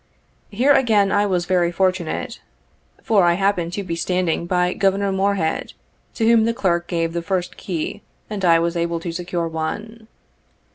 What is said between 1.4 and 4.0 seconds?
very fortunate, for I happened to be